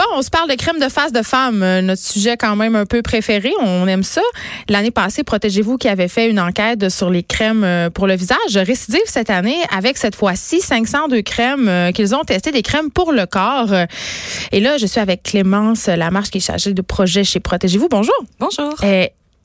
Bon, 0.00 0.06
on 0.16 0.22
se 0.22 0.30
parle 0.30 0.48
de 0.48 0.54
crème 0.54 0.78
de 0.78 0.88
face 0.88 1.12
de 1.12 1.20
femme, 1.20 1.62
euh, 1.62 1.82
notre 1.82 2.00
sujet 2.00 2.38
quand 2.38 2.56
même 2.56 2.74
un 2.74 2.86
peu 2.86 3.02
préféré. 3.02 3.52
On 3.60 3.86
aime 3.86 4.02
ça. 4.02 4.22
L'année 4.70 4.90
passée, 4.90 5.24
Protégez-vous 5.24 5.76
qui 5.76 5.88
avait 5.88 6.08
fait 6.08 6.30
une 6.30 6.40
enquête 6.40 6.88
sur 6.88 7.10
les 7.10 7.22
crèmes 7.22 7.64
euh, 7.64 7.90
pour 7.90 8.06
le 8.06 8.16
visage 8.16 8.56
récidive 8.56 9.02
cette 9.04 9.28
année 9.28 9.58
avec 9.70 9.98
cette 9.98 10.14
fois-ci 10.14 10.62
502 10.62 11.20
crèmes 11.20 11.68
euh, 11.68 11.92
qu'ils 11.92 12.14
ont 12.14 12.24
testé, 12.24 12.50
des 12.50 12.62
crèmes 12.62 12.90
pour 12.90 13.12
le 13.12 13.26
corps. 13.26 13.74
Et 14.52 14.60
là, 14.60 14.78
je 14.78 14.86
suis 14.86 15.00
avec 15.00 15.22
Clémence 15.22 15.86
Lamarche 15.88 16.30
qui 16.30 16.38
est 16.38 16.46
chargée 16.46 16.72
de 16.72 16.80
projet 16.80 17.22
chez 17.22 17.40
Protégez-vous. 17.40 17.88
Bonjour. 17.90 18.16
Bonjour 18.38 18.74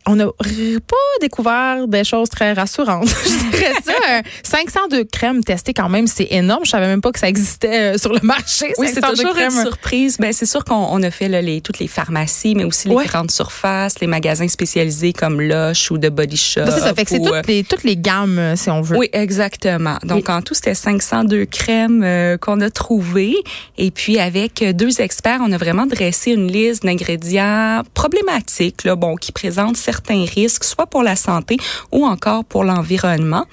on 0.07 0.15
n'a 0.15 0.25
pas 0.25 0.95
découvert 1.19 1.87
des 1.87 2.03
choses 2.03 2.29
très 2.29 2.53
rassurantes. 2.53 3.07
je 3.25 3.49
dirais 3.49 3.73
ça. 3.83 4.21
502 4.43 5.05
crèmes 5.05 5.43
testées 5.43 5.73
quand 5.73 5.89
même, 5.89 6.05
c'est 6.05 6.27
énorme. 6.31 6.63
Je 6.63 6.69
savais 6.69 6.87
même 6.87 7.01
pas 7.01 7.11
que 7.11 7.19
ça 7.19 7.27
existait 7.27 7.95
euh, 7.95 7.97
sur 7.97 8.13
le 8.13 8.19
marché. 8.21 8.73
Oui, 8.77 8.87
c'est 8.93 9.01
toujours 9.01 9.35
une 9.35 9.49
surprise. 9.49 10.17
Ben, 10.19 10.31
c'est 10.31 10.45
sûr 10.45 10.63
qu'on 10.63 11.01
a 11.01 11.11
fait 11.11 11.27
les, 11.27 11.61
toutes 11.61 11.79
les 11.79 11.87
pharmacies, 11.87 12.53
mais 12.55 12.63
aussi 12.63 12.87
les 12.87 13.05
grandes 13.05 13.31
surfaces, 13.31 13.99
les 13.99 14.07
magasins 14.07 14.47
spécialisés 14.47 15.13
comme 15.13 15.41
Lush 15.41 15.89
ou 15.89 15.97
The 15.97 16.09
Body 16.09 16.37
Shop. 16.37 16.65
ça, 16.65 16.93
fait 16.93 17.05
que 17.05 17.09
c'est 17.09 17.19
toutes, 17.19 17.33
euh, 17.33 17.41
les, 17.47 17.63
toutes 17.63 17.83
les 17.83 17.97
gammes, 17.97 18.37
euh, 18.37 18.55
si 18.55 18.69
on 18.69 18.81
veut. 18.81 18.97
Oui, 18.97 19.09
exactement. 19.11 19.97
Donc, 20.03 20.29
en 20.29 20.41
tout, 20.41 20.53
c'était 20.53 20.75
502 20.75 21.45
crèmes 21.45 22.37
qu'on 22.39 22.61
a 22.61 22.69
trouvées. 22.69 23.35
Et 23.77 23.89
puis, 23.89 24.19
avec 24.19 24.63
deux 24.75 25.01
experts, 25.01 25.39
on 25.41 25.51
a 25.51 25.57
vraiment 25.57 25.87
dressé 25.87 26.31
une 26.31 26.51
liste 26.51 26.83
d'ingrédients 26.83 27.81
problématiques, 27.93 28.83
là, 28.83 28.95
bon, 28.95 29.15
qui 29.15 29.31
présentent 29.31 29.77
certains 29.77 29.94
certains 29.95 30.25
risques, 30.25 30.63
soit 30.63 30.87
pour 30.87 31.03
la 31.03 31.15
santé 31.15 31.57
ou 31.91 32.05
encore 32.05 32.43
pour 32.43 32.63
l'environnement. 32.63 33.45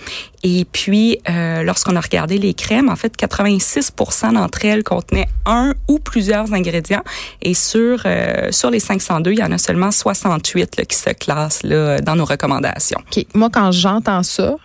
Et 0.42 0.66
puis, 0.70 1.18
euh, 1.28 1.62
lorsqu'on 1.62 1.94
a 1.94 2.00
regardé 2.00 2.36
les 2.38 2.52
crèmes, 2.52 2.88
en 2.88 2.96
fait, 2.96 3.16
86 3.16 3.92
d'entre 4.32 4.64
elles 4.64 4.82
contenaient 4.82 5.28
un 5.46 5.74
ou 5.88 6.00
plusieurs 6.00 6.52
ingrédients. 6.52 7.04
Et 7.42 7.54
sur 7.54 8.02
euh, 8.06 8.48
sur 8.50 8.70
les 8.70 8.80
502, 8.80 9.32
il 9.32 9.38
y 9.38 9.42
en 9.42 9.52
a 9.52 9.58
seulement 9.58 9.92
68 9.92 10.78
là, 10.78 10.84
qui 10.84 10.96
se 10.96 11.10
classent 11.10 11.62
là, 11.62 12.00
dans 12.00 12.16
nos 12.16 12.24
recommandations. 12.24 12.98
OK. 12.98 13.24
Moi, 13.34 13.50
quand 13.52 13.70
j'entends 13.70 14.24
ça, 14.24 14.56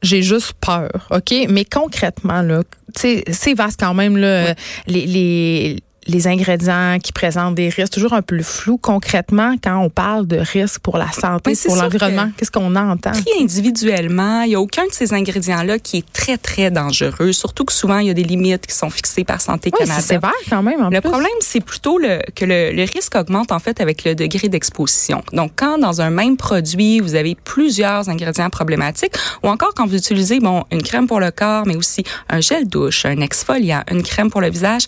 j'ai 0.00 0.22
juste 0.22 0.54
peur, 0.60 1.08
OK? 1.10 1.34
Mais 1.48 1.64
concrètement, 1.64 2.40
là, 2.40 2.62
c'est 2.94 3.54
vaste 3.54 3.80
quand 3.80 3.94
même, 3.94 4.16
là, 4.16 4.54
les, 4.86 5.06
les 5.06 5.76
les 6.08 6.26
ingrédients 6.26 6.98
qui 7.02 7.12
présentent 7.12 7.54
des 7.54 7.68
risques, 7.68 7.92
toujours 7.92 8.14
un 8.14 8.22
peu 8.22 8.42
flou. 8.42 8.78
Concrètement, 8.78 9.54
quand 9.62 9.78
on 9.78 9.90
parle 9.90 10.26
de 10.26 10.38
risques 10.38 10.80
pour 10.80 10.98
la 10.98 11.10
santé, 11.12 11.52
pour 11.66 11.76
l'environnement, 11.76 12.30
qu'est-ce 12.36 12.50
qu'on 12.50 12.74
entend? 12.74 13.12
individuellement, 13.40 14.42
il 14.42 14.48
n'y 14.48 14.54
a 14.54 14.60
aucun 14.60 14.86
de 14.86 14.92
ces 14.92 15.12
ingrédients-là 15.12 15.78
qui 15.78 15.98
est 15.98 16.12
très, 16.12 16.38
très 16.38 16.70
dangereux. 16.70 17.32
Surtout 17.32 17.64
que 17.64 17.72
souvent, 17.72 17.98
il 17.98 18.08
y 18.08 18.10
a 18.10 18.14
des 18.14 18.24
limites 18.24 18.66
qui 18.66 18.74
sont 18.74 18.90
fixées 18.90 19.24
par 19.24 19.40
Santé 19.40 19.70
oui, 19.78 19.86
C'est 19.86 20.00
sévère 20.00 20.32
quand 20.48 20.62
même. 20.62 20.88
le 20.90 21.00
problème, 21.00 21.30
c'est 21.40 21.60
plutôt 21.60 21.98
le, 21.98 22.20
que 22.34 22.44
le, 22.44 22.72
le, 22.72 22.82
risque 22.82 23.14
augmente 23.14 23.52
en 23.52 23.58
fait 23.58 23.80
avec 23.80 24.04
le 24.04 24.14
degré 24.14 24.48
d'exposition. 24.48 25.22
Donc, 25.32 25.52
quand 25.56 25.78
dans 25.78 26.00
un 26.00 26.10
même 26.10 26.36
produit, 26.36 27.00
vous 27.00 27.14
avez 27.14 27.36
plusieurs 27.36 28.08
ingrédients 28.08 28.50
problématiques, 28.50 29.12
ou 29.42 29.48
encore 29.48 29.74
quand 29.74 29.86
vous 29.86 29.96
utilisez 29.96 30.40
bon 30.40 30.64
une 30.70 30.82
crème 30.82 31.06
pour 31.06 31.20
le 31.20 31.30
corps, 31.30 31.66
mais 31.66 31.76
aussi 31.76 32.02
un 32.28 32.40
gel 32.40 32.66
douche, 32.66 33.04
un 33.04 33.20
exfoliant, 33.20 33.82
une 33.90 34.02
crème 34.02 34.30
pour 34.30 34.40
le 34.40 34.50
visage, 34.50 34.86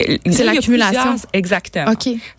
c'est 0.00 0.44
l'accumulation. 0.44 1.16
Exactement. 1.32 1.90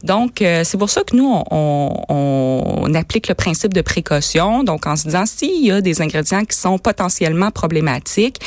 Donc, 0.04 0.42
euh, 0.42 0.64
c'est 0.64 0.78
pour 0.78 0.90
ça 0.90 1.02
que 1.02 1.16
nous, 1.16 1.30
on, 1.52 2.04
on, 2.10 2.94
applique 2.94 3.28
le 3.28 3.36
principe 3.36 3.74
de 3.74 3.82
précaution. 3.82 4.64
Donc, 4.64 4.88
en 4.88 4.96
se 4.96 5.04
disant, 5.04 5.26
s'il 5.26 5.66
y 5.66 5.72
a 5.72 5.82
des 5.82 6.02
ingrédients 6.02 6.46
qui 6.46 6.58
sont 6.58 6.78
potentiellement 6.78 7.52
problématiques, 7.52 8.40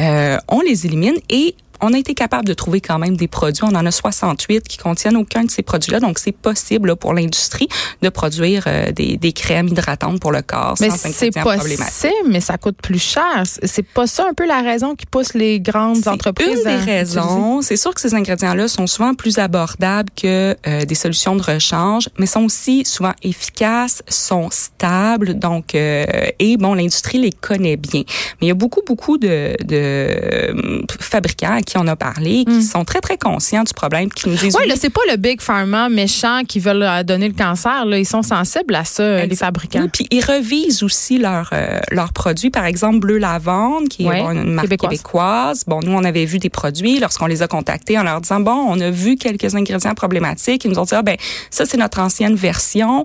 euh, 0.00 0.38
on 0.48 0.60
les 0.60 0.86
élimine 0.86 1.16
et 1.30 1.54
on 1.80 1.92
a 1.92 1.98
été 1.98 2.14
capable 2.14 2.46
de 2.46 2.54
trouver 2.54 2.80
quand 2.80 2.98
même 2.98 3.16
des 3.16 3.28
produits. 3.28 3.64
On 3.64 3.74
en 3.74 3.86
a 3.86 3.90
68 3.90 4.66
qui 4.66 4.78
contiennent 4.78 5.16
aucun 5.16 5.44
de 5.44 5.50
ces 5.50 5.62
produits-là. 5.62 6.00
Donc, 6.00 6.18
c'est 6.18 6.32
possible 6.32 6.96
pour 6.96 7.14
l'industrie 7.14 7.68
de 8.02 8.08
produire 8.08 8.64
euh, 8.66 8.92
des, 8.92 9.16
des, 9.16 9.32
crèmes 9.32 9.68
hydratantes 9.68 10.20
pour 10.20 10.32
le 10.32 10.42
corps 10.42 10.74
mais 10.80 10.90
c'est 10.90 11.30
possible, 11.30 12.28
mais 12.28 12.40
ça 12.40 12.58
coûte 12.58 12.76
plus 12.80 13.02
cher. 13.02 13.42
C'est 13.44 13.82
pas 13.82 14.06
ça 14.06 14.26
un 14.28 14.34
peu 14.34 14.46
la 14.46 14.60
raison 14.62 14.94
qui 14.94 15.06
pousse 15.06 15.34
les 15.34 15.60
grandes 15.60 16.06
entreprises 16.08 16.58
une 16.58 16.64
des 16.64 16.76
raisons. 16.76 17.62
C'est 17.62 17.76
sûr 17.76 17.94
que 17.94 18.00
ces 18.00 18.14
ingrédients-là 18.14 18.68
sont 18.68 18.86
souvent 18.86 19.14
plus 19.14 19.38
abordables 19.38 20.10
que 20.14 20.56
euh, 20.66 20.84
des 20.84 20.94
solutions 20.94 21.36
de 21.36 21.42
rechange, 21.42 22.08
mais 22.18 22.26
sont 22.26 22.44
aussi 22.44 22.84
souvent 22.84 23.12
efficaces, 23.22 24.02
sont 24.08 24.48
stables. 24.50 25.38
Donc, 25.38 25.74
euh, 25.74 26.04
et 26.38 26.56
bon, 26.56 26.74
l'industrie 26.74 27.18
les 27.18 27.32
connaît 27.32 27.76
bien. 27.76 28.02
Mais 28.40 28.46
il 28.46 28.48
y 28.48 28.52
a 28.52 28.54
beaucoup, 28.54 28.82
beaucoup 28.86 29.18
de, 29.18 29.56
de 29.64 30.84
fabricants 31.00 31.60
qui 31.64 31.78
on 31.78 31.86
a 31.86 31.96
parlé, 31.96 32.44
qui 32.44 32.58
hmm. 32.58 32.62
sont 32.62 32.84
très, 32.84 33.00
très 33.00 33.18
conscients 33.18 33.64
du 33.64 33.72
problème, 33.72 34.10
qui 34.10 34.28
nous 34.28 34.36
disent... 34.36 34.56
Oui, 34.58 34.68
là, 34.68 34.74
c'est 34.78 34.90
pas 34.90 35.00
le 35.10 35.16
Big 35.16 35.40
Pharma 35.40 35.88
méchant 35.88 36.42
qui 36.46 36.60
veulent 36.60 36.82
euh, 36.82 37.02
donner 37.02 37.28
le 37.28 37.34
cancer. 37.34 37.84
Là. 37.84 37.98
Ils 37.98 38.06
sont 38.06 38.22
sensibles 38.22 38.74
à 38.74 38.84
ça, 38.84 39.02
euh, 39.02 39.26
les 39.26 39.36
fabricants. 39.36 39.86
puis 39.92 40.06
ils 40.10 40.24
revisent 40.24 40.82
aussi 40.82 41.18
leurs 41.18 41.50
euh, 41.52 41.80
leurs 41.90 42.12
produits. 42.12 42.50
Par 42.50 42.64
exemple, 42.64 42.98
Bleu 42.98 43.18
Lavande, 43.18 43.88
qui 43.88 44.06
est 44.06 44.20
une 44.20 44.52
marque 44.52 44.76
québécoise. 44.76 45.64
Bon, 45.66 45.80
nous, 45.82 45.92
on 45.92 46.04
avait 46.04 46.24
vu 46.24 46.38
des 46.38 46.50
produits 46.50 46.98
lorsqu'on 46.98 47.26
les 47.26 47.42
a 47.42 47.48
contactés 47.48 47.98
en 47.98 48.02
leur 48.02 48.20
disant, 48.20 48.40
bon, 48.40 48.66
on 48.68 48.78
a 48.80 48.90
vu 48.90 49.16
quelques 49.16 49.54
ingrédients 49.54 49.94
problématiques. 49.94 50.64
Ils 50.64 50.70
nous 50.70 50.78
ont 50.78 50.84
dit, 50.84 50.94
ah 50.94 51.02
ben, 51.02 51.16
ça, 51.50 51.66
c'est 51.66 51.76
notre 51.76 52.00
ancienne 52.00 52.34
version. 52.34 53.04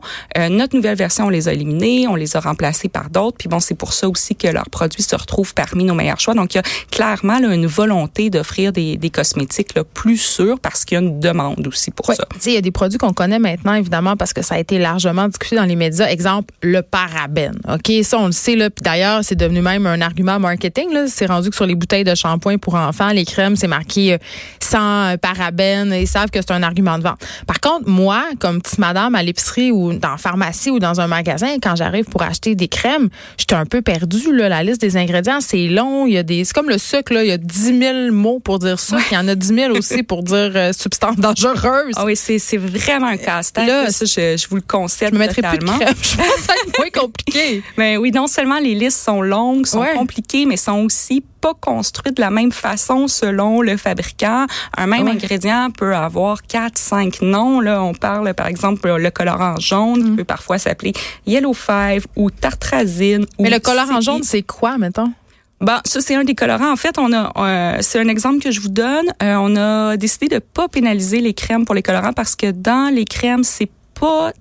notre 0.50 0.76
nouvelle 0.76 0.98
version, 0.98 1.26
on 1.26 1.30
les 1.30 1.48
a 1.48 1.54
éliminés, 1.54 2.08
on 2.08 2.16
les 2.16 2.36
a 2.36 2.40
remplacés 2.40 2.90
par 2.90 3.10
d'autres. 3.10 3.38
Puis 3.38 3.50
bon, 3.50 3.60
c'est 3.60 3.76
pour 3.76 3.94
ça 3.94 4.08
aussi 4.10 4.36
que 4.36 4.48
leurs 4.48 4.70
produits 4.70 5.04
se 5.04 5.16
retrouvent 5.16 5.54
parmi 5.54 5.84
nos 5.84 5.94
meilleurs 5.94 6.20
choix. 6.20 6.34
Donc, 6.34 6.54
il 6.54 6.58
y 6.58 6.60
a 6.60 6.64
clairement 6.92 7.38
une 7.38 7.68
volonté 7.68 8.30
de 8.30 8.42
des, 8.58 8.98
des 8.98 9.10
cosmétiques 9.10 9.76
là, 9.76 9.84
plus 9.84 10.18
sûrs 10.18 10.60
parce 10.60 10.86
qu'il 10.86 10.96
y 10.96 11.02
a 11.02 11.04
une 11.04 11.20
demande 11.20 11.66
aussi 11.68 11.92
pour 11.92 12.06
ça. 12.08 12.26
Il 12.46 12.54
y 12.54 12.58
a 12.58 12.62
des 12.62 12.72
produits 12.72 12.98
qu'on 12.98 13.14
connaît 13.14 13.40
maintenant, 13.40 13.74
évidemment, 13.74 14.16
parce 14.16 14.34
que 14.34 14.42
ça 14.42 14.56
a 14.56 14.60
été 14.60 14.80
largement 14.80 15.28
discuté 15.28 15.56
dans 15.56 15.66
les 15.66 15.76
médias. 15.76 16.08
Exemple, 16.08 16.54
le 16.62 16.82
parabène. 16.82 17.60
OK, 17.68 17.92
ça, 18.04 18.18
on 18.20 18.28
le 18.28 18.32
sait. 18.32 18.56
Là, 18.56 18.70
puis 18.70 18.84
d'ailleurs, 18.84 19.24
c'est 19.24 19.36
devenu 19.36 19.62
même 19.62 19.86
un 19.86 20.02
argument 20.02 20.40
marketing. 20.40 20.90
C'est 21.08 21.28
rendu 21.28 21.50
que 21.50 21.56
sur 21.56 21.66
les 21.66 21.76
bouteilles 21.76 22.04
de 22.04 22.16
shampoing 22.16 22.58
pour 22.58 22.76
enfants, 22.76 23.10
les 23.10 23.26
crèmes, 23.26 23.56
c'est 23.56 23.68
marqué 23.68 24.14
euh, 24.14 24.18
sans 24.60 25.16
parabène. 25.22 25.94
Ils 25.94 26.08
savent 26.08 26.30
que 26.30 26.40
c'est 26.42 26.52
un 26.52 26.64
argument 26.64 26.98
de 26.98 27.04
vente. 27.04 27.20
Par 27.48 27.60
contre, 27.60 27.88
moi, 27.88 28.24
comme 28.40 28.62
petite 28.62 28.80
madame 28.80 29.16
à 29.16 29.24
l'épicerie 29.24 29.72
ou 29.72 29.94
dans 29.94 30.12
la 30.12 30.18
pharmacie 30.18 30.72
ou 30.72 30.80
dans 30.80 31.00
un 31.00 31.08
magasin, 31.08 31.56
quand 31.62 31.76
j'arrive 31.76 32.06
pour 32.06 32.22
acheter 32.22 32.56
des 32.56 32.68
crèmes, 32.68 33.10
j'étais 33.38 33.56
un 33.56 33.66
peu 33.66 33.82
perdue. 33.82 34.36
Là, 34.36 34.50
la 34.50 34.64
liste 34.64 34.82
des 34.82 34.98
ingrédients, 34.98 35.42
c'est 35.42 35.68
long. 35.68 36.06
Il 36.06 36.14
y 36.14 36.18
a 36.18 36.24
des, 36.24 36.44
c'est 36.44 36.54
comme 36.54 36.70
le 36.70 36.78
sucre. 36.78 37.14
Là, 37.14 37.24
il 37.24 37.30
y 37.30 37.34
a 37.34 37.38
10 37.38 37.80
000 37.80 38.12
mots 38.12 38.39
pour 38.40 38.60
dire 38.60 38.80
ça. 38.80 38.98
Il 39.12 39.14
y 39.14 39.18
en 39.18 39.28
a 39.28 39.36
10 39.36 39.48
000 39.48 39.78
aussi 39.78 40.04
pour 40.04 40.24
dire 40.24 40.52
euh, 40.56 40.74
substance 40.74 41.18
dangereuse. 41.18 41.94
Ah 41.96 42.06
oui, 42.06 42.16
c'est, 42.16 42.40
c'est 42.40 42.58
vraiment 42.58 43.08
un 43.08 43.18
casse-tête. 43.18 43.68
Là, 43.68 43.92
ça, 43.92 44.06
je, 44.06 44.38
je, 44.38 44.48
vous 44.50 44.58
le 44.58 44.62
concède. 44.62 45.10
Je 45.10 45.14
me 45.14 45.20
mettrai 45.20 45.42
plus 45.42 45.58
de 45.58 45.66
crème. 45.66 45.94
Je 46.02 46.16
pense 46.18 46.48
que 46.48 46.68
être 46.68 46.78
moins 46.78 46.90
compliqué. 46.94 47.64
Mais 47.78 47.98
oui, 47.98 48.12
non 48.12 48.28
seulement 48.28 48.60
les 48.60 48.76
listes 48.76 49.04
sont 49.04 49.22
longues, 49.22 49.66
sont 49.66 49.86
compliquées, 49.96 50.46
mais 50.46 50.58
sont 50.58 50.84
aussi 50.84 51.24
pas 51.40 51.54
construites 51.54 52.18
de 52.18 52.22
la 52.22 52.32
même 52.32 52.52
façon 52.52 53.08
selon 53.08 53.62
le 53.62 53.78
fabricant. 53.78 54.46
Un 54.78 54.88
même 54.88 55.08
ingrédient 55.08 55.70
peut 55.72 55.96
avoir 55.96 56.44
quatre, 56.44 56.78
cinq 56.78 57.22
noms. 57.22 57.62
Là, 57.62 57.82
on 57.84 57.94
parle 57.94 58.34
par 58.34 58.48
exemple 58.48 58.90
le 58.90 59.12
colorant 59.12 59.56
jaune 59.58 60.04
qui 60.04 60.12
mm. 60.12 60.16
peut 60.18 60.24
parfois 60.24 60.58
s'appeler 60.58 60.94
Yellow 61.26 61.54
Five 61.54 62.06
ou 62.16 62.30
tartrazine. 62.30 63.26
Mais 63.40 63.50
le 63.50 63.60
colorant 63.60 64.02
jaune, 64.02 64.24
c'est 64.24 64.44
quoi, 64.44 64.78
mettons? 64.78 65.12
Bon, 65.62 65.78
ça 65.84 66.00
c'est 66.00 66.16
un 66.16 66.24
des 66.24 66.36
colorants. 66.36 66.72
En 66.72 66.78
fait, 66.78 66.98
on 66.98 67.12
a, 67.12 67.32
euh, 67.36 67.78
c'est 67.82 68.00
un 68.00 68.08
exemple 68.08 68.40
que 68.42 68.50
je 68.50 68.62
vous 68.62 68.70
donne. 68.70 69.08
Euh, 69.22 69.36
on 69.40 69.56
a 69.58 69.98
décidé 69.98 70.30
de 70.30 70.40
pas 70.40 70.70
pénaliser 70.70 71.20
les 71.20 71.34
crèmes 71.34 71.66
pour 71.66 71.76
les 71.76 71.82
colorants 71.82 72.14
parce 72.14 72.36
que 72.36 72.52
dans 72.52 72.94
les 72.94 73.06
crèmes, 73.06 73.44
c'est 73.44 73.70
pas 74.00 74.32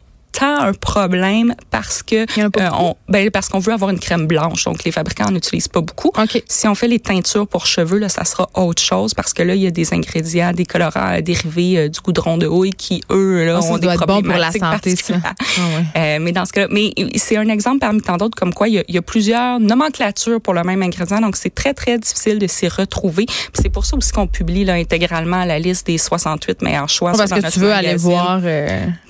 un 0.47 0.73
problème 0.73 1.55
parce 1.71 2.03
que 2.03 2.27
euh, 2.41 2.71
on, 2.79 2.95
ben, 3.09 3.31
parce 3.31 3.49
qu'on 3.49 3.59
veut 3.59 3.73
avoir 3.73 3.91
une 3.91 3.99
crème 3.99 4.27
blanche. 4.27 4.65
Donc, 4.65 4.85
les 4.85 4.93
fabricants 4.93 5.31
n'utilisent 5.31 5.69
pas 5.69 5.81
beaucoup. 5.81 6.13
Si 6.49 6.69
on 6.69 6.75
fait 6.75 6.89
les 6.89 7.01
teintures 7.01 7.47
pour 7.47 7.67
cheveux, 7.67 7.99
là, 7.99 8.09
ça 8.09 8.25
sera 8.25 8.49
autre 8.55 8.83
chose 8.83 9.15
parce 9.15 9.33
que 9.33 9.43
là, 9.43 9.55
il 9.55 9.63
y 9.63 9.67
a 9.67 9.71
des 9.71 9.93
ingrédients, 9.93 10.53
des 10.53 10.67
colorants 10.67 11.15
euh, 11.17 11.21
dérivés 11.21 11.79
euh, 11.79 11.89
du 11.89 12.01
goudron 12.01 12.39
de 12.39 12.47
houille 12.47 12.73
qui, 12.73 13.03
eux, 13.11 13.45
là, 13.45 13.61
ah, 13.63 13.67
ont 13.67 13.79
des 13.79 13.89
problèmes 13.89 14.23
bon 14.23 14.31
pour 14.31 14.39
la 14.39 14.53
santé, 14.53 14.97
ça. 14.97 15.15
Ah, 15.95 16.19
mais 16.19 16.33
dans 16.33 16.45
ce 16.45 16.53
cas 16.53 16.67
mais 16.71 16.93
c'est 17.17 17.37
un 17.37 17.49
exemple 17.49 17.81
parmi 17.81 18.01
tant 18.01 18.17
d'autres 18.17 18.37
comme 18.37 18.53
quoi 18.55 18.69
il 18.69 18.75
y, 18.75 18.79
a, 18.79 18.85
il 18.89 18.95
y, 18.95 18.99
a, 18.99 19.03
plusieurs 19.03 19.61
nomenclatures 19.61 20.41
pour 20.41 20.55
le 20.55 20.63
même 20.63 20.83
ingrédient. 20.83 21.21
Donc, 21.21 21.37
c'est 21.37 21.55
très, 21.55 21.75
très 21.75 21.99
difficile 21.99 22.39
de 22.39 22.47
s'y 22.47 22.69
retrouver. 22.69 23.27
C'est 23.53 23.69
pour 23.69 23.85
ça 23.85 23.97
aussi 23.97 24.13
qu'on 24.13 24.27
publie 24.27 24.65
là, 24.65 24.75
intégralement 24.75 25.45
la 25.45 25.59
liste 25.59 25.87
des 25.87 25.99
68 25.99 26.63
meilleurs 26.63 26.89
choix. 26.89 27.13
parce 27.13 27.31
que 27.31 27.51
tu 27.51 27.61
veux 27.61 27.73
aller 27.73 27.97
voir. 27.97 28.41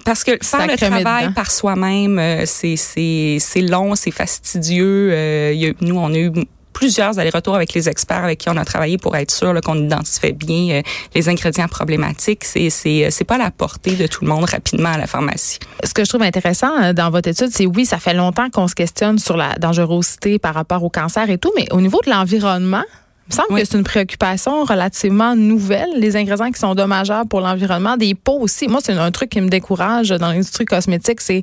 Parce 0.09 0.25
que 0.25 0.39
faire 0.43 0.67
le 0.67 0.77
travail 0.77 1.33
par 1.35 1.51
soi-même, 1.51 2.47
c'est 2.47 2.77
c'est 2.77 3.61
long, 3.61 3.95
c'est 3.95 4.11
fastidieux. 4.11 5.11
Euh, 5.13 5.73
nous, 5.83 5.99
on 5.99 6.13
a 6.15 6.19
eu 6.19 6.33
plusieurs 6.73 7.19
allers-retours 7.19 7.57
avec 7.57 7.75
les 7.75 7.89
experts 7.89 8.25
avec 8.25 8.39
qui 8.39 8.49
on 8.49 8.57
a 8.57 8.65
travaillé 8.65 8.99
pour 8.99 9.17
être 9.17 9.33
sûr 9.33 9.53
qu'on 9.63 9.75
identifiait 9.75 10.33
bien 10.33 10.77
euh, 10.77 10.83
les 11.15 11.29
ingrédients 11.29 11.69
problématiques. 11.69 12.45
C'est 12.45 12.71
c'est 12.71 13.11
c'est 13.11 13.25
pas 13.25 13.35
à 13.35 13.39
la 13.39 13.51
portée 13.51 13.97
de 13.97 14.07
tout 14.07 14.25
le 14.25 14.31
monde 14.31 14.45
rapidement 14.45 14.91
à 14.91 14.97
la 14.97 15.07
pharmacie. 15.07 15.59
Ce 15.85 15.93
que 15.93 16.05
je 16.05 16.09
trouve 16.09 16.23
intéressant 16.23 16.71
euh, 16.81 16.93
dans 16.95 17.11
votre 17.11 17.29
étude, 17.29 17.51
c'est 17.51 17.67
oui, 17.67 17.85
ça 17.85 17.99
fait 17.99 18.15
longtemps 18.15 18.49
qu'on 18.49 18.69
se 18.69 18.75
questionne 18.75 19.19
sur 19.19 19.37
la 19.37 19.57
dangerosité 19.57 20.39
par 20.39 20.55
rapport 20.55 20.83
au 20.85 20.91
cancer 20.91 21.29
et 21.29 21.37
tout, 21.37 21.53
mais 21.55 21.67
au 21.73 21.83
niveau 21.83 22.01
de 22.05 22.11
l'environnement, 22.11 22.85
il 23.29 23.35
me 23.35 23.37
semble 23.37 23.61
que 23.61 23.65
c'est 23.67 23.77
une 23.77 23.85
préoccupation 23.85 24.65
relativement 24.65 25.37
nouvelle, 25.37 25.91
les 25.97 26.17
ingrédients 26.17 26.51
qui 26.51 26.59
sont 26.59 26.75
dommageables 26.75 27.29
pour 27.29 27.41
l'environnement, 27.41 27.99
des 27.99 28.15
pots 28.15 28.39
aussi. 28.41 28.69
Moi, 28.69 28.81
c'est 28.83 28.95
un 28.95 29.11
truc 29.11 29.29
qui 29.29 29.41
me 29.43 29.51
décourage 29.51 30.09
dans 30.09 30.29
l'industrie 30.29 30.65
cosmétique, 30.65 31.21
c'est 31.21 31.43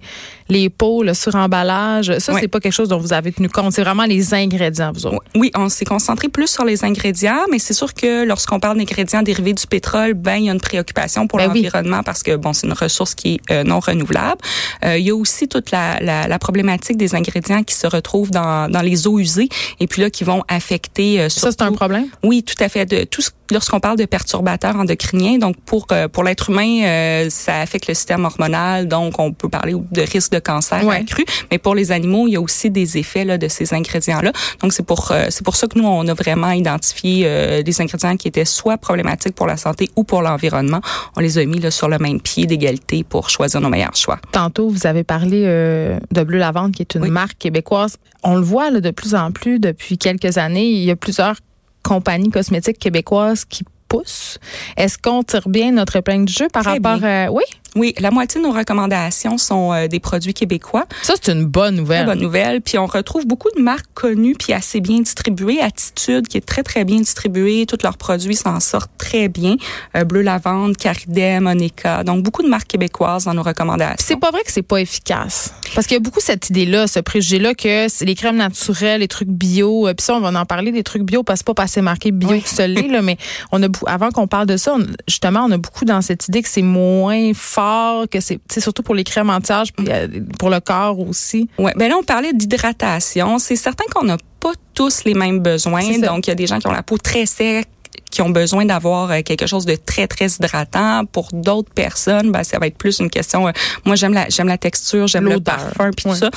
les 0.49 0.69
pots, 0.69 1.03
le 1.03 1.13
suremballage. 1.13 2.17
Ça, 2.19 2.33
c'est 2.39 2.47
pas 2.47 2.59
quelque 2.59 2.73
chose 2.73 2.89
dont 2.89 2.99
vous 2.99 3.13
avez 3.13 3.31
tenu 3.31 3.49
compte. 3.49 3.73
C'est 3.73 3.83
vraiment 3.83 4.05
les 4.05 4.33
ingrédients, 4.33 4.91
vous 4.93 5.07
autres. 5.07 5.17
Oui, 5.35 5.51
on 5.55 5.69
s'est 5.69 5.85
concentré 5.85 6.29
plus 6.29 6.47
sur 6.47 6.65
les 6.65 6.83
ingrédients, 6.83 7.45
mais 7.51 7.59
c'est 7.59 7.73
sûr 7.73 7.93
que 7.93 8.25
lorsqu'on 8.25 8.59
parle 8.59 8.77
d'ingrédients 8.77 9.23
dérivés 9.23 9.53
du 9.53 9.65
pétrole, 9.67 10.13
ben 10.13 10.35
il 10.35 10.45
y 10.45 10.49
a 10.49 10.53
une 10.53 10.61
préoccupation 10.61 11.27
pour 11.27 11.39
ben 11.39 11.47
l'environnement 11.47 12.03
parce 12.03 12.23
que 12.23 12.35
bon, 12.35 12.53
c'est 12.53 12.67
une 12.67 12.73
ressource 12.73 13.15
qui 13.15 13.35
est 13.35 13.51
euh, 13.51 13.63
non 13.63 13.79
renouvelable. 13.79 14.41
Euh, 14.83 14.97
il 14.97 15.05
y 15.05 15.09
a 15.09 15.15
aussi 15.15 15.47
toute 15.47 15.71
la, 15.71 15.99
la, 15.99 16.27
la, 16.27 16.39
problématique 16.39 16.97
des 16.97 17.15
ingrédients 17.15 17.63
qui 17.63 17.75
se 17.75 17.87
retrouvent 17.87 18.31
dans, 18.31 18.69
dans 18.69 18.81
les 18.81 19.07
eaux 19.07 19.19
usées 19.19 19.49
et 19.79 19.87
puis 19.87 20.01
là 20.01 20.09
qui 20.09 20.23
vont 20.23 20.43
affecter. 20.47 21.21
Euh, 21.21 21.29
ça, 21.29 21.51
c'est 21.51 21.61
un 21.61 21.71
problème? 21.71 22.07
Oui, 22.23 22.43
tout 22.43 22.61
à 22.63 22.69
fait. 22.69 22.85
De 22.85 23.03
tout 23.03 23.21
ce 23.21 23.31
lorsqu'on 23.51 23.79
parle 23.79 23.97
de 23.97 24.05
perturbateurs 24.05 24.75
endocriniens, 24.75 25.37
donc 25.37 25.55
pour 25.65 25.87
euh, 25.91 26.07
pour 26.07 26.23
l'être 26.23 26.49
humain, 26.49 26.83
euh, 26.83 27.29
ça 27.29 27.59
affecte 27.59 27.87
le 27.87 27.93
système 27.93 28.25
hormonal, 28.25 28.87
donc 28.87 29.19
on 29.19 29.31
peut 29.31 29.49
parler 29.49 29.75
de 29.91 30.01
risque 30.01 30.31
de 30.31 30.39
cancer 30.39 30.87
accru. 30.89 31.25
Mais 31.51 31.57
pour 31.57 31.75
les 31.75 31.91
animaux, 31.91 32.27
il 32.27 32.31
y 32.33 32.35
a 32.35 32.41
aussi 32.41 32.69
des 32.69 32.97
effets 32.97 33.25
là, 33.25 33.37
de 33.37 33.47
ces 33.47 33.73
ingrédients-là. 33.73 34.31
Donc 34.61 34.73
c'est 34.73 34.85
pour 34.85 35.11
euh, 35.11 35.27
c'est 35.29 35.43
pour 35.43 35.55
ça 35.55 35.67
que 35.67 35.77
nous 35.77 35.85
on 35.85 36.07
a 36.07 36.13
vraiment 36.13 36.51
identifié 36.51 37.63
des 37.63 37.81
ingrédients 37.81 38.15
qui 38.17 38.27
étaient 38.27 38.45
soit 38.45 38.77
problématiques 38.77 39.35
pour 39.35 39.47
la 39.47 39.57
santé 39.57 39.89
ou 39.95 40.03
pour 40.03 40.21
l'environnement. 40.21 40.81
On 41.15 41.21
les 41.21 41.37
a 41.37 41.45
mis 41.45 41.59
là, 41.59 41.71
sur 41.71 41.89
le 41.89 41.97
même 41.97 42.19
pied 42.19 42.45
d'égalité 42.45 43.03
pour 43.03 43.29
choisir 43.29 43.61
nos 43.61 43.69
meilleurs 43.69 43.95
choix. 43.95 44.19
Tantôt 44.31 44.69
vous 44.69 44.87
avez 44.87 45.03
parlé 45.03 45.41
de 45.41 46.23
Bleu 46.23 46.37
Lavande, 46.37 46.73
qui 46.73 46.81
est 46.81 46.95
une 46.95 47.07
marque 47.07 47.37
québécoise. 47.37 47.97
On 48.23 48.35
le 48.35 48.41
voit 48.41 48.71
là, 48.71 48.81
de 48.81 48.91
plus 48.91 49.15
en 49.15 49.31
plus 49.31 49.59
depuis 49.59 49.97
quelques 49.97 50.37
années. 50.37 50.69
Il 50.69 50.83
y 50.83 50.91
a 50.91 50.95
plusieurs 50.95 51.35
compagnies 51.85 52.31
cosmétiques 52.31 52.79
québécoises 52.79 53.45
qui 53.45 53.63
poussent. 53.87 54.39
Est-ce 54.75 54.97
qu'on 54.97 55.23
tire 55.23 55.47
bien 55.47 55.71
notre 55.71 55.95
épingle 55.95 56.25
du 56.25 56.33
jeu 56.33 56.47
par 56.51 56.65
rapport 56.65 57.03
à... 57.03 57.31
Oui? 57.31 57.43
Oui, 57.75 57.93
la 57.99 58.09
moitié 58.09 58.39
de 58.39 58.47
nos 58.47 58.53
recommandations 58.53 59.37
sont 59.37 59.73
euh, 59.73 59.87
des 59.87 59.99
produits 59.99 60.33
québécois. 60.33 60.85
Ça, 61.01 61.15
c'est 61.21 61.33
une 61.33 61.43
bonne 61.43 61.75
nouvelle. 61.75 62.05
Très 62.05 62.15
bonne 62.15 62.23
nouvelle. 62.23 62.61
Puis 62.61 62.77
on 62.77 62.85
retrouve 62.85 63.27
beaucoup 63.27 63.49
de 63.55 63.61
marques 63.61 63.89
connues 63.93 64.35
puis 64.35 64.53
assez 64.53 64.79
bien 64.79 64.99
distribuées. 64.99 65.59
Attitude, 65.59 66.29
qui 66.29 66.37
est 66.37 66.45
très, 66.45 66.63
très 66.63 66.85
bien 66.85 66.99
distribuée. 66.99 67.65
Tous 67.65 67.83
leurs 67.83 67.97
produits 67.97 68.35
s'en 68.35 68.61
sortent 68.61 68.91
très 68.97 69.27
bien. 69.27 69.57
Euh, 69.97 70.05
Bleu 70.05 70.21
Lavande, 70.21 70.77
Caridem, 70.77 71.43
Monica. 71.43 72.05
Donc, 72.05 72.23
beaucoup 72.23 72.43
de 72.43 72.47
marques 72.47 72.67
québécoises 72.67 73.25
dans 73.25 73.33
nos 73.33 73.43
recommandations. 73.43 73.97
C'est 73.99 74.19
pas 74.19 74.31
vrai 74.31 74.41
que 74.45 74.53
c'est 74.53 74.61
pas 74.61 74.77
efficace. 74.77 75.53
Parce 75.73 75.85
qu'il 75.85 75.95
y 75.95 75.97
a 75.97 76.01
beaucoup 76.01 76.21
cette 76.21 76.49
idée-là, 76.49 76.87
ce 76.87 77.01
préjugé-là 77.01 77.55
que 77.55 77.87
c'est 77.89 78.05
les 78.05 78.15
crèmes 78.15 78.37
naturelles, 78.37 79.01
les 79.01 79.09
trucs 79.09 79.27
bio. 79.27 79.89
Euh, 79.89 79.93
puis 79.93 80.05
ça, 80.05 80.15
on 80.15 80.21
va 80.21 80.39
en 80.39 80.45
parler 80.45 80.71
des 80.71 80.83
trucs 80.83 81.03
bio 81.03 81.23
parce 81.23 81.41
que 81.41 81.45
pas 81.45 81.53
passer 81.53 81.81
marqué 81.81 82.11
bio 82.11 82.29
oui. 82.29 82.43
seul 82.45 82.73
là, 82.73 83.01
mais 83.01 83.17
on 83.51 83.61
a 83.61 83.67
avant 83.85 84.11
qu'on 84.11 84.27
parle 84.27 84.47
de 84.47 84.57
ça, 84.57 84.77
justement, 85.07 85.41
on 85.45 85.51
a 85.51 85.57
beaucoup 85.57 85.85
dans 85.85 86.01
cette 86.01 86.27
idée 86.27 86.41
que 86.41 86.49
c'est 86.49 86.61
moins 86.61 87.33
fort 87.33 87.64
que 88.09 88.19
c'est 88.19 88.39
surtout 88.59 88.83
pour 88.83 88.95
les 88.95 89.03
crèmes 89.03 89.29
anti-âge 89.29 89.73
puis 89.73 89.87
euh, 89.89 90.07
pour 90.39 90.49
le 90.49 90.59
corps 90.59 90.99
aussi. 90.99 91.49
Ouais, 91.57 91.73
ben 91.75 91.89
là 91.89 91.97
on 91.97 92.03
parlait 92.03 92.33
d'hydratation, 92.33 93.39
c'est 93.39 93.55
certain 93.55 93.85
qu'on 93.93 94.05
n'a 94.05 94.17
pas 94.39 94.53
tous 94.73 95.03
les 95.05 95.13
mêmes 95.13 95.39
besoins. 95.39 95.97
Donc 95.99 96.27
il 96.27 96.29
y 96.29 96.31
a 96.31 96.35
des 96.35 96.47
gens 96.47 96.59
qui 96.59 96.67
ont 96.67 96.71
la 96.71 96.83
peau 96.83 96.97
très 96.97 97.25
sec, 97.25 97.67
qui 98.15 98.21
ont 98.21 98.29
besoin 98.29 98.63
d'avoir 98.63 99.11
euh, 99.11 99.21
quelque 99.23 99.45
chose 99.45 99.65
de 99.65 99.75
très 99.75 100.07
très 100.07 100.27
hydratant. 100.27 101.03
Pour 101.05 101.27
d'autres 101.33 101.73
personnes, 101.73 102.31
ben, 102.31 102.45
ça 102.45 102.59
va 102.59 102.67
être 102.67 102.77
plus 102.77 102.99
une 102.99 103.09
question. 103.09 103.45
Euh, 103.45 103.51
moi, 103.83 103.97
j'aime 103.97 104.13
la 104.13 104.29
j'aime 104.29 104.47
la 104.47 104.57
texture, 104.57 105.05
j'aime 105.07 105.27
le 105.27 105.41
parfum 105.41 105.91
puis 105.91 106.05
tout 106.05 106.15
ça. 106.15 106.29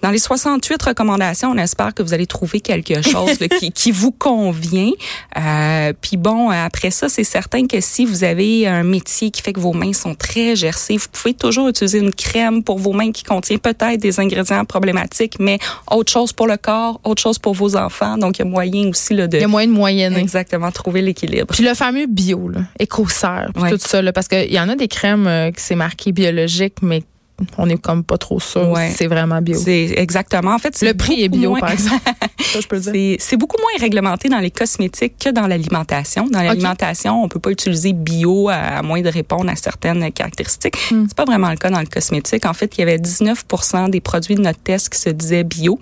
Dans 0.00 0.10
les 0.10 0.18
68 0.18 0.82
recommandations, 0.82 1.50
on 1.50 1.58
espère 1.58 1.92
que 1.92 2.02
vous 2.02 2.14
allez 2.14 2.26
trouver 2.26 2.60
quelque 2.60 3.02
chose 3.02 3.36
qui, 3.60 3.70
qui 3.70 3.90
vous 3.90 4.12
convient. 4.12 4.92
Euh, 5.36 5.92
puis 6.00 6.16
bon, 6.16 6.48
après 6.48 6.90
ça, 6.90 7.10
c'est 7.10 7.24
certain 7.24 7.66
que 7.66 7.82
si 7.82 8.06
vous 8.06 8.24
avez 8.24 8.66
un 8.66 8.82
métier 8.82 9.30
qui 9.30 9.42
fait 9.42 9.52
que 9.52 9.60
vos 9.60 9.74
mains 9.74 9.92
sont 9.92 10.14
très 10.14 10.56
gercées, 10.56 10.96
vous 10.96 11.08
pouvez 11.12 11.34
toujours 11.34 11.68
utiliser 11.68 11.98
une 11.98 12.14
crème 12.14 12.62
pour 12.62 12.78
vos 12.78 12.94
mains 12.94 13.12
qui 13.12 13.24
contient 13.24 13.58
peut-être 13.58 14.00
des 14.00 14.20
ingrédients 14.20 14.64
problématiques, 14.64 15.34
mais 15.38 15.58
autre 15.90 16.10
chose 16.10 16.32
pour 16.32 16.46
le 16.46 16.56
corps, 16.56 16.98
autre 17.04 17.20
chose 17.20 17.38
pour 17.38 17.52
vos 17.52 17.76
enfants. 17.76 18.16
Donc 18.16 18.38
il 18.38 18.42
y 18.46 18.48
a 18.48 18.48
moyen 18.48 18.88
aussi 18.88 19.12
là 19.12 19.26
de. 19.26 19.36
Il 19.36 19.42
y 19.42 19.44
a 19.44 19.48
moyen 19.48 19.68
de 19.68 19.74
moyenner. 19.74 20.18
Exactement, 20.18 20.70
trouver 20.72 21.02
l'équilibre 21.02 21.25
puis 21.46 21.64
le 21.64 21.74
fameux 21.74 22.06
bio, 22.06 22.48
là, 22.48 22.60
puis 23.54 23.70
tout 23.70 23.78
ça, 23.78 24.02
là, 24.02 24.12
parce 24.12 24.28
qu'il 24.28 24.52
y 24.52 24.60
en 24.60 24.68
a 24.68 24.76
des 24.76 24.88
crèmes 24.88 25.26
euh, 25.26 25.50
qui 25.50 25.62
c'est 25.62 25.74
marqué 25.74 26.12
biologique, 26.12 26.76
mais 26.82 27.02
on 27.58 27.68
est 27.68 27.76
comme 27.76 28.02
pas 28.02 28.18
trop 28.18 28.40
sûr 28.40 28.70
ouais. 28.70 28.90
si 28.90 28.96
c'est 28.96 29.06
vraiment 29.06 29.42
bio. 29.42 29.58
C'est 29.58 29.94
exactement. 29.96 30.54
En 30.54 30.58
fait, 30.58 30.80
le 30.82 30.94
prix 30.94 31.22
est 31.22 31.28
bio, 31.28 31.54
par 31.56 31.70
exemple. 31.72 32.00
C'est 33.18 33.36
beaucoup 33.36 33.58
moins 33.60 33.78
réglementé 33.78 34.28
dans 34.28 34.38
les 34.38 34.50
cosmétiques 34.50 35.14
que 35.18 35.30
dans 35.30 35.46
l'alimentation. 35.46 36.26
Dans 36.28 36.42
l'alimentation, 36.42 37.22
on 37.22 37.28
peut 37.28 37.40
pas 37.40 37.50
utiliser 37.50 37.92
bio 37.92 38.48
à, 38.48 38.82
moins 38.82 39.02
de 39.02 39.08
répondre 39.08 39.50
à 39.50 39.56
certaines 39.56 40.10
caractéristiques. 40.12 40.76
Hmm. 40.90 41.04
C'est 41.08 41.16
pas 41.16 41.24
vraiment 41.24 41.50
le 41.50 41.56
cas 41.56 41.70
dans 41.70 41.80
le 41.80 41.86
cosmétique. 41.86 42.46
En 42.46 42.54
fait, 42.54 42.76
il 42.78 42.80
y 42.80 42.82
avait 42.82 42.98
19% 42.98 43.90
des 43.90 44.00
produits 44.00 44.34
de 44.34 44.40
notre 44.40 44.60
test 44.60 44.88
qui 44.88 44.98
se 44.98 45.10
disaient 45.10 45.44
bio, 45.44 45.78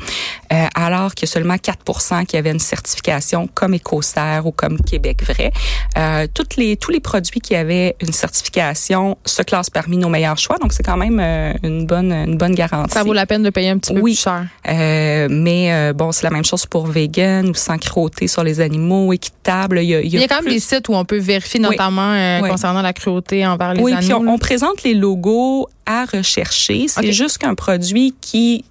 euh, 0.53 0.67
alors 0.75 1.13
a 1.23 1.27
seulement 1.27 1.55
4% 1.55 2.27
qui 2.27 2.37
avaient 2.37 2.51
une 2.51 2.59
certification 2.59 3.49
comme 3.55 3.75
Écocert 3.75 4.47
ou 4.47 4.53
comme 4.53 4.81
Québec 4.81 5.23
Vrai. 5.25 5.53
Euh, 5.97 6.27
toutes 6.33 6.57
les, 6.57 6.77
tous 6.77 6.91
les 6.91 7.01
produits 7.01 7.41
qui 7.41 7.55
avaient 7.55 7.97
une 8.01 8.13
certification 8.13 9.17
se 9.25 9.43
classent 9.43 9.71
parmi 9.71 9.97
nos 9.97 10.09
meilleurs 10.09 10.39
choix. 10.39 10.59
Donc, 10.59 10.73
c'est 10.73 10.83
quand 10.83 10.97
même 10.97 11.21
euh, 11.21 11.44
une 11.63 11.87
bonne 11.87 12.13
une 12.13 12.37
bonne 12.37 12.55
garantie. 12.55 12.93
Ça 12.93 13.03
vaut 13.03 13.13
la 13.13 13.27
peine 13.27 13.43
de 13.43 13.51
payer 13.51 13.71
un 13.71 13.79
petit 13.79 13.95
peu 13.95 14.01
plus 14.01 14.19
cher. 14.19 14.47
Euh, 14.69 15.29
mais 15.31 15.73
euh, 15.73 15.93
bon, 15.93 16.13
c'est 16.13 16.25
la 16.25 16.31
même 16.31 16.45
chose 16.45 16.67
pour 16.67 16.87
vegan 16.87 17.49
ou 17.49 17.55
sans 17.55 17.79
cruauté 17.79 18.27
sur 18.27 18.45
les 18.45 18.61
animaux, 18.61 19.13
équitable. 19.13 19.81
Il 19.81 19.89
y 19.89 19.95
a, 19.95 20.01
il 20.01 20.09
y 20.09 20.17
a, 20.17 20.19
il 20.19 20.21
y 20.21 20.25
a 20.25 20.29
quand 20.29 20.43
même 20.43 20.53
des 20.53 20.61
sites 20.61 20.89
où 20.89 20.95
on 20.95 21.05
peut 21.05 21.19
vérifier, 21.19 21.61
notamment 21.61 22.13
euh, 22.13 22.41
concernant 22.41 22.83
la 22.83 22.93
cruauté 22.93 23.47
envers 23.47 23.75
les 23.75 23.83
oui, 23.83 23.93
animaux. 23.93 24.19
Oui, 24.21 24.29
on, 24.29 24.35
on, 24.35 24.39
présente 24.39 24.83
les 24.83 24.95
logos 24.95 25.69
à 25.87 26.05
rechercher. 26.05 26.87
C'est 26.89 27.01
okay. 27.01 27.13
juste 27.13 27.39
qu'un 27.39 27.55
produit 27.55 28.15
qui 28.21 28.65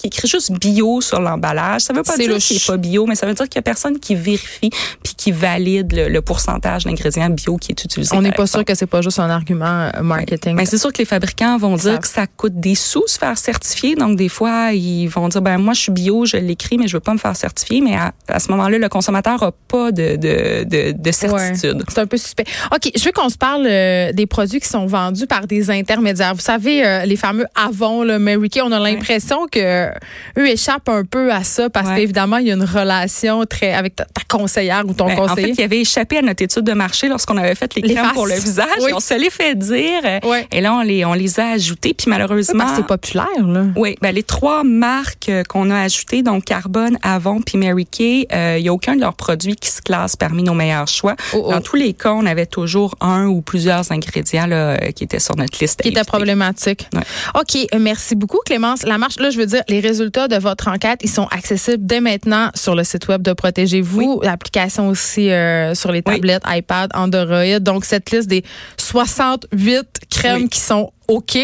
qui 0.00 0.06
écrit 0.06 0.28
juste 0.28 0.52
bio 0.52 1.00
sur 1.00 1.20
l'emballage. 1.20 1.82
Ça 1.82 1.92
veut 1.92 2.02
pas 2.02 2.16
dire 2.16 2.36
qu'il 2.38 2.56
est 2.56 2.66
pas 2.66 2.76
bio, 2.78 3.04
mais 3.06 3.14
ça 3.14 3.26
veut 3.26 3.34
dire 3.34 3.46
qu'il 3.48 3.56
y 3.56 3.58
a 3.58 3.62
personne 3.62 3.98
qui 3.98 4.14
vérifie 4.14 4.70
puis 5.02 5.14
qui 5.14 5.30
valide 5.30 5.92
le, 5.92 6.08
le 6.08 6.22
pourcentage 6.22 6.84
d'ingrédients 6.84 7.28
bio 7.28 7.56
qui 7.56 7.72
est 7.72 7.84
utilisé. 7.84 8.14
On 8.16 8.22
n'est 8.22 8.32
pas 8.32 8.46
sûr 8.46 8.64
que 8.64 8.74
c'est 8.74 8.86
pas 8.86 9.02
juste 9.02 9.18
un 9.18 9.28
argument 9.28 9.90
euh, 9.94 10.02
marketing. 10.02 10.54
Mais 10.56 10.64
c'est 10.64 10.78
sûr 10.78 10.92
que 10.92 10.98
les 10.98 11.04
fabricants 11.04 11.58
vont 11.58 11.76
dire 11.76 11.92
ça. 11.94 11.98
que 11.98 12.08
ça 12.08 12.26
coûte 12.26 12.58
des 12.58 12.74
sous 12.74 13.06
se 13.06 13.18
faire 13.18 13.36
certifier. 13.36 13.94
Donc 13.94 14.16
des 14.16 14.28
fois, 14.30 14.72
ils 14.72 15.06
vont 15.08 15.28
dire 15.28 15.42
ben 15.42 15.58
moi 15.58 15.74
je 15.74 15.82
suis 15.82 15.92
bio, 15.92 16.24
je 16.24 16.38
l'écris, 16.38 16.78
mais 16.78 16.88
je 16.88 16.96
veux 16.96 17.00
pas 17.00 17.12
me 17.12 17.18
faire 17.18 17.36
certifier. 17.36 17.80
Mais 17.82 17.94
à, 17.96 18.12
à 18.28 18.38
ce 18.38 18.50
moment-là, 18.52 18.78
le 18.78 18.88
consommateur 18.88 19.42
a 19.42 19.52
pas 19.52 19.92
de 19.92 20.16
de, 20.16 20.64
de, 20.64 20.92
de 20.92 21.12
certitude. 21.12 21.76
Ouais, 21.76 21.84
c'est 21.88 22.00
un 22.00 22.06
peu 22.06 22.16
suspect. 22.16 22.44
Ok, 22.74 22.90
je 22.96 23.04
veux 23.04 23.12
qu'on 23.12 23.28
se 23.28 23.36
parle 23.36 23.66
euh, 23.66 24.12
des 24.12 24.26
produits 24.26 24.60
qui 24.60 24.68
sont 24.68 24.86
vendus 24.86 25.26
par 25.26 25.46
des 25.46 25.70
intermédiaires. 25.70 26.34
Vous 26.34 26.40
savez 26.40 26.84
euh, 26.84 27.04
les 27.04 27.16
fameux 27.16 27.46
Avon, 27.54 28.02
le 28.02 28.18
Mary 28.18 28.48
Kay, 28.48 28.62
on 28.62 28.72
a 28.72 28.78
l'impression 28.78 29.46
que 29.46 29.89
eux 30.38 30.48
échappent 30.48 30.88
un 30.88 31.04
peu 31.04 31.32
à 31.32 31.44
ça 31.44 31.68
parce 31.70 31.88
Ouais. 31.88 31.96
qu'évidemment, 31.96 32.36
il 32.38 32.46
y 32.46 32.50
a 32.50 32.54
une 32.54 32.64
relation 32.64 33.44
très 33.46 33.72
avec 33.72 33.96
ta, 33.96 34.04
ta 34.04 34.22
conseillère 34.28 34.82
ou 34.86 34.92
ton 34.92 35.06
Ben, 35.06 35.18
en 35.18 35.26
conseiller. 35.28 35.48
fait, 35.54 35.62
il 35.62 35.64
avait 35.64 35.80
échappé 35.80 36.18
à 36.18 36.22
notre 36.22 36.42
étude 36.42 36.62
de 36.64 36.72
marché 36.72 37.08
lorsqu'on 37.08 37.36
avait 37.36 37.54
fait 37.54 37.74
les 37.74 37.82
Les 37.82 37.94
crèmes 37.94 38.06
faces. 38.06 38.14
pour 38.14 38.26
le 38.26 38.34
visage. 38.34 38.66
Oui. 38.82 38.90
Et 38.90 38.94
on 38.94 39.00
se 39.00 39.14
les 39.14 39.30
fait 39.30 39.54
dire. 39.56 40.02
Ouais. 40.24 40.46
Et 40.52 40.60
là, 40.60 40.74
on 40.74 40.82
les, 40.82 41.04
on 41.04 41.14
les 41.14 41.40
a 41.40 41.50
ajoutés. 41.50 41.94
Puis 41.94 42.08
malheureusement. 42.10 42.66
C'est 42.76 42.86
populaire, 42.86 43.26
là. 43.46 43.64
Oui, 43.76 43.96
ben 44.00 44.12
les 44.14 44.22
trois 44.22 44.62
marques 44.64 45.28
euh, 45.28 45.42
qu'on 45.44 45.70
a 45.70 45.80
ajoutées, 45.80 46.22
donc 46.22 46.44
Carbone, 46.44 46.98
Avon 47.02 47.40
puis 47.40 47.58
Mary 47.58 47.86
Kay, 47.86 48.26
euh, 48.32 48.56
il 48.58 48.64
y 48.64 48.68
a 48.68 48.72
aucun 48.72 48.94
de 48.96 49.00
leurs 49.00 49.14
produits 49.14 49.56
qui 49.56 49.70
se 49.70 49.80
classe 49.82 50.16
parmi 50.16 50.42
nos 50.42 50.54
meilleurs 50.54 50.88
choix. 50.88 51.16
Oh, 51.34 51.42
oh. 51.46 51.50
Dans 51.50 51.60
tous 51.60 51.76
les 51.76 51.92
cas, 51.94 52.12
on 52.12 52.26
avait 52.26 52.46
toujours 52.46 52.94
un 53.00 53.26
ou 53.26 53.40
plusieurs 53.42 53.90
ingrédients 53.92 54.46
là, 54.46 54.56
euh, 54.56 54.76
qui 54.92 55.04
étaient 55.04 55.18
sur 55.18 55.36
notre 55.36 55.58
liste. 55.60 55.80
qui 55.82 55.88
était 55.88 55.98
éviter. 56.00 56.08
problématique. 56.08 56.88
Ouais. 56.94 57.00
OK, 57.34 57.56
euh, 57.74 57.78
merci 57.80 58.14
beaucoup 58.14 58.38
Clémence. 58.44 58.82
La 58.84 58.98
marche, 58.98 59.18
là, 59.18 59.30
je 59.30 59.38
veux 59.38 59.46
dire, 59.46 59.62
les 59.68 59.79
résultats 59.80 60.28
de 60.28 60.36
votre 60.36 60.68
enquête, 60.68 61.00
ils 61.02 61.10
sont 61.10 61.26
accessibles 61.30 61.84
dès 61.86 62.00
maintenant 62.00 62.50
sur 62.54 62.74
le 62.74 62.84
site 62.84 63.08
web 63.08 63.22
de 63.22 63.32
Protégez-vous, 63.32 64.20
l'application 64.22 64.88
aussi 64.88 65.30
euh, 65.30 65.74
sur 65.74 65.90
les 65.92 66.02
Oui. 66.06 66.14
tablettes, 66.14 66.42
iPad, 66.46 66.90
Android. 66.94 67.58
Donc, 67.60 67.84
cette 67.84 68.10
liste 68.10 68.28
des 68.28 68.44
68 68.78 69.86
crèmes 70.10 70.42
Oui. 70.42 70.48
qui 70.48 70.60
sont 70.60 70.92
OK. 71.08 71.38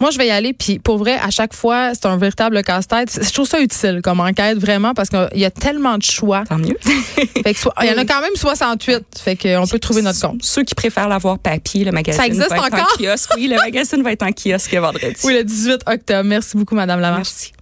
Moi, 0.00 0.10
je 0.10 0.16
vais 0.16 0.28
y 0.28 0.30
aller. 0.30 0.54
Puis, 0.54 0.78
pour 0.78 0.96
vrai, 0.96 1.18
à 1.22 1.28
chaque 1.30 1.52
fois, 1.52 1.92
c'est 1.92 2.06
un 2.06 2.16
véritable 2.16 2.62
casse-tête. 2.62 3.18
Je 3.22 3.30
trouve 3.32 3.46
ça 3.46 3.60
utile 3.60 4.00
comme 4.02 4.18
enquête, 4.20 4.56
vraiment, 4.56 4.94
parce 4.94 5.10
qu'il 5.10 5.28
y 5.34 5.44
a 5.44 5.50
tellement 5.50 5.98
de 5.98 6.02
choix. 6.02 6.44
Tant 6.48 6.56
mieux. 6.56 6.78
Fait 7.44 7.52
que 7.52 7.58
so- 7.60 7.70
il 7.82 7.88
y 7.88 7.92
en 7.92 7.98
a 7.98 8.04
quand 8.06 8.22
même 8.22 8.34
68. 8.34 9.02
Fait 9.22 9.36
qu'on 9.36 9.66
peut 9.66 9.78
trouver 9.78 10.00
notre 10.00 10.18
compte. 10.20 10.42
Ceux 10.42 10.62
qui 10.62 10.74
préfèrent 10.74 11.08
l'avoir 11.08 11.38
papier, 11.38 11.84
le 11.84 11.92
magazine 11.92 12.18
Ça 12.18 12.26
existe 12.26 12.48
va 12.48 12.56
être 12.56 12.64
encore? 12.74 12.88
en 12.98 13.02
kiosque. 13.02 13.30
Oui, 13.36 13.46
le 13.48 13.56
magazine 13.56 14.02
va 14.02 14.12
être 14.12 14.22
en 14.22 14.32
kiosque 14.32 14.74
vendredi. 14.74 15.16
Oui, 15.24 15.34
le 15.34 15.44
18 15.44 15.82
octobre. 15.86 16.24
Merci 16.24 16.56
beaucoup, 16.56 16.74
Madame 16.74 17.00
Lamarche. 17.00 17.28
Merci. 17.28 17.52